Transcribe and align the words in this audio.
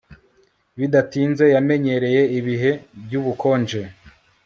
Bidatinze 0.77 1.45
yamenyereye 1.55 2.21
ibihe 2.39 2.71
byubukonje 3.03 3.81